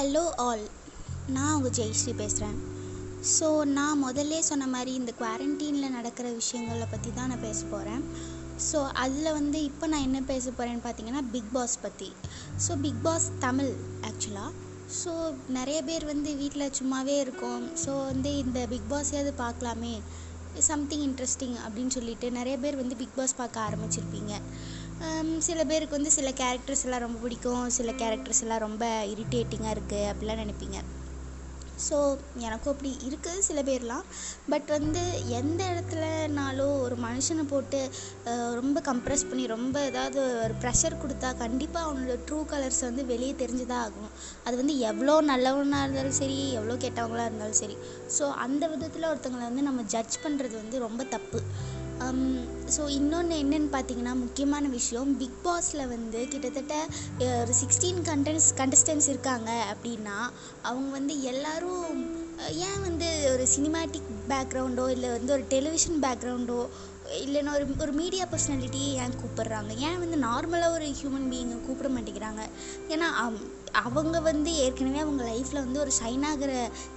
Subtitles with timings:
[0.00, 0.62] Hello all
[1.34, 2.54] நான் உங்கள் ஜெயஸ்ரீ பேசுகிறேன்
[3.32, 8.04] ஸோ நான் முதல்லே சொன்ன மாதிரி இந்த குவாரண்டீனில் நடக்கிற விஷயங்களை பற்றி தான் நான் பேச போகிறேன்
[8.68, 12.12] ஸோ அதில் வந்து இப்போ நான் என்ன பேச போகிறேன்னு பார்த்தீங்கன்னா பிக் பாஸ் பற்றி
[12.66, 14.50] ஸோ பிக் பாஸ் தமிழ் ஆக்சுவலாக
[15.02, 17.70] ஸோ நிறைய பேர் வந்து வீட்டில் சும்மாவே இருக்கும்.
[17.84, 20.00] ஸோ வந்து இந்த பிக் பாஸையாவது பார்க்கலாமே
[20.58, 24.32] சம்திங் இன்ட்ரெஸ்டிங் அப்படின்னு சொல்லிட்டு நிறைய பேர் வந்து பிக் பாஸ் பார்க்க ஆரம்பிச்சிருப்பீங்க.
[25.48, 27.66] சில பேருக்கு வந்து சில கேரக்டர்ஸ் எல்லாம் ரொம்ப பிடிக்கும்.
[27.76, 30.78] சில கேரக்டர்ஸ் எல்லாம் ரொம்ப இரிட்டேட்டிங்காக இருக்குது அப்படிலாம் நினைப்பீங்க.
[31.84, 31.98] ஸோ
[32.46, 34.04] எனக்கும் அப்படி இருக்குது சில பேர்லாம்.
[34.52, 35.02] பட் வந்து
[35.38, 37.80] எந்த இடத்துலனாலும் ஒரு மனுஷனை போட்டு
[38.58, 43.84] ரொம்ப கம்ப்ரெஸ் பண்ணி ரொம்ப ஏதாவது ஒரு ப்ரெஷர் கொடுத்தா கண்டிப்பாக அவனோட ட்ரூ கலர்ஸ் வந்து வெளியே தெரிஞ்சுதான்
[43.86, 44.12] ஆகும்.
[44.44, 47.78] அது வந்து எவ்வளோ நல்லவனாக இருந்தாலும் சரி எவ்வளோ கெட்டவங்களாக இருந்தாலும் சரி.
[48.18, 51.40] ஸோ அந்த விதத்தில் ஒருத்தங்களை வந்து நம்ம ஜட்ஜ் பண்ணுறது வந்து ரொம்ப தப்பு.
[52.00, 52.20] Um,
[52.74, 56.74] ஸோ இன்னொன்று என்னென்னு பார்த்தீங்கன்னா முக்கியமான விஷயம் பிக் பாஸில் வந்து கிட்டத்தட்ட
[57.38, 60.18] ஒரு சிக்ஸ்டீன் கண்டென்ஸ் கண்டஸ்டன்ஸ் இருக்காங்க அப்படின்னா
[60.62, 61.98] அவங்க வந்து எல்லோரும்
[62.60, 66.60] ஏன் வந்து ஒரு சினிமேட்டிக் பேக்ரவுண்டோ இல்லை வந்து ஒரு டெலிவிஷன் பேக்ரவுண்டோ
[67.24, 69.72] இல்லைன்னா ஒரு ஒரு மீடியா பர்சனாலிட்டியை ஏன் கூப்பிடுறாங்க?
[69.86, 72.42] ஏன் வந்து நார்மலாக ஒரு ஹியூமன் பீயிங்கை கூப்பிட மாட்டேங்கிறாங்க?
[72.94, 73.08] ஏன்னா
[73.86, 76.52] அவங்க வந்து ஏற்கனவே அவங்க லைஃப்பில் வந்து ஒரு ஷைன் ஆகிற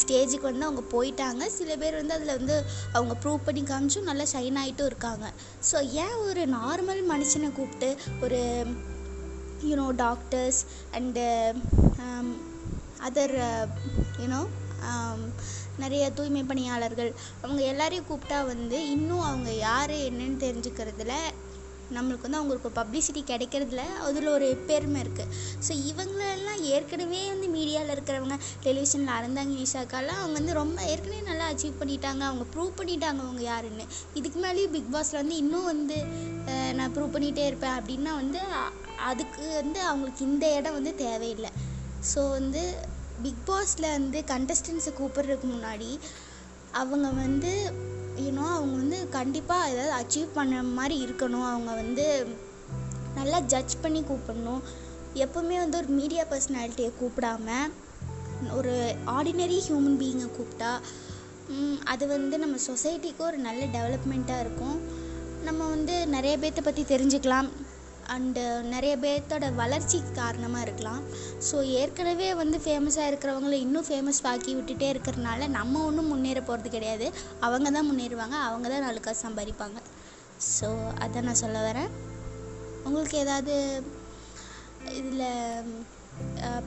[0.00, 1.42] ஸ்டேஜுக்கு வந்து அவங்க போயிட்டாங்க.
[1.58, 2.56] சில பேர் வந்து அதில் வந்து
[2.96, 5.26] அவங்க ப்ரூவ் பண்ணி காமிச்சும் நல்லா ஷைன் ஆகிட்டும் இருக்காங்க.
[5.70, 7.90] ஸோ ஏன் ஒரு நார்மல் மனுஷனை கூப்பிட்டு
[8.26, 8.40] ஒரு
[9.70, 10.60] you know doctors
[10.98, 11.26] and
[13.08, 13.36] other
[14.22, 14.40] you know
[15.78, 17.10] நிறைய தூய்மை பணியாளர்கள்
[17.42, 21.14] அவங்க எல்லாரையும் கூப்பிட்டா வந்து இன்னும் அவங்க யார் என்னன்னு தெரிஞ்சுக்கிறதுல
[21.90, 25.30] நம்மளுக்கு வந்து அவங்களுக்கு ஒரு பப்ளிசிட்டி கிடைக்கிறதுல அதில் ஒரு பெருமை இருக்குது
[25.66, 31.80] ஸோ இவங்களெல்லாம் ஏற்கனவே வந்து மீடியாவில் இருக்கிறவங்க டெலிவிஷனில் அறந்தாங்க நிஷாக்காலாம் அவங்க வந்து ரொம்ப ஏற்கனவே நல்லா அச்சீவ்
[31.80, 33.86] பண்ணிட்டாங்க அவங்க ப்ரூவ் பண்ணிட்டாங்க அவங்க யாருன்னு.
[34.14, 35.98] இதுக்கு மேலேயும் பிக் பாஸில் வந்து இன்னும் வந்து
[36.74, 38.42] நான் ப்ரூவ் பண்ணிகிட்டே இருப்பேன் அப்படின்னா வந்து
[39.10, 41.50] அதுக்கு வந்து அவங்களுக்கு இந்த இடம் வந்து தேவையில்லை.
[42.12, 42.62] ஸோ வந்து
[43.22, 45.90] பிக் பாஸில் வந்து கண்டஸ்டன்ஸை கூப்பிட்றதுக்கு முன்னாடி
[46.80, 47.52] அவங்க வந்து
[48.24, 51.48] யூனோ அவங்க வந்து கண்டிப்பாக ஏதாவது அச்சீவ் பண்ண மாதிரி இருக்கணும்.
[51.52, 52.06] அவங்க வந்து
[53.14, 54.62] நல்லா ஜட்ஜ் பண்ணி கூப்பிடணும்.
[55.24, 57.48] எப்போவுமே வந்து ஒரு மீடியா பர்சனாலிட்டியை கூப்பிடாம
[58.56, 58.74] ஒரு
[59.06, 60.72] ஆர்டினரி ஹியூமன் பீயிங்கை கூப்பிட்டா
[61.84, 64.78] அது வந்து நம்ம சொசைட்டிக்கு ஒரு நல்ல டெவலப்மெண்ட்டாக இருக்கும்.
[65.44, 67.48] நம்ம வந்து நிறைய பேர்த்த பற்றி தெரிஞ்சுக்கலாம்.
[68.14, 71.02] அண்டு uh, நிறைய பேர்த்தோட வளர்ச்சிக்கு காரணமாக இருக்கலாம்.
[71.48, 77.06] ஸோ ஏற்கனவே வந்து ஃபேமஸாக இருக்கிறவங்கள இன்னும் ஃபேமஸ் ஆக்கி விட்டுட்டே இருக்கிறனால நம்ம ஒன்றும் முன்னேற போகிறது கிடையாது.
[77.46, 79.80] அவங்க தான் முன்னேறுவாங்க அவங்க தான் நாலு காசு சம்பாதிப்பாங்க.
[80.56, 80.70] ஸோ
[81.04, 81.90] அதை நான் சொல்ல வரேன்.
[82.86, 83.54] உங்களுக்கு ஏதாவது
[85.00, 85.28] இதில்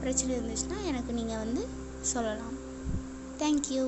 [0.04, 1.64] பிரச்சனை இருந்துச்சுன்னா எனக்கு நீங்கள் வந்து
[2.14, 2.56] சொல்லலாம்.
[3.42, 3.84] தேங்க்யூ